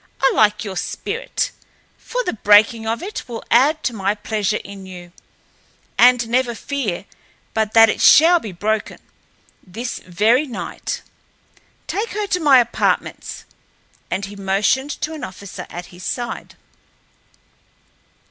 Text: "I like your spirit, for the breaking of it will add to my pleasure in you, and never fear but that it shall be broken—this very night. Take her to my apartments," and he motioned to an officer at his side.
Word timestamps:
"I 0.19 0.31
like 0.33 0.63
your 0.63 0.77
spirit, 0.77 1.51
for 1.95 2.23
the 2.23 2.33
breaking 2.33 2.87
of 2.87 3.03
it 3.03 3.27
will 3.29 3.43
add 3.51 3.83
to 3.83 3.93
my 3.93 4.15
pleasure 4.15 4.57
in 4.63 4.87
you, 4.87 5.11
and 5.95 6.27
never 6.27 6.55
fear 6.55 7.05
but 7.53 7.75
that 7.75 7.87
it 7.87 8.01
shall 8.01 8.39
be 8.39 8.51
broken—this 8.51 9.99
very 9.99 10.47
night. 10.47 11.03
Take 11.85 12.13
her 12.13 12.25
to 12.25 12.39
my 12.39 12.57
apartments," 12.59 13.45
and 14.09 14.25
he 14.25 14.35
motioned 14.35 14.89
to 15.01 15.13
an 15.13 15.23
officer 15.23 15.67
at 15.69 15.85
his 15.93 16.03
side. 16.03 16.55